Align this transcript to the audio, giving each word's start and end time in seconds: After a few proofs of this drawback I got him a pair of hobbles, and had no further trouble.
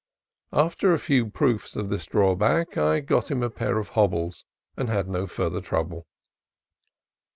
After 0.55 0.93
a 0.93 0.97
few 0.99 1.29
proofs 1.29 1.75
of 1.75 1.89
this 1.89 2.07
drawback 2.07 2.75
I 2.75 3.01
got 3.01 3.29
him 3.29 3.43
a 3.43 3.51
pair 3.51 3.77
of 3.77 3.89
hobbles, 3.89 4.45
and 4.75 4.89
had 4.89 5.07
no 5.07 5.27
further 5.27 5.61
trouble. 5.61 6.07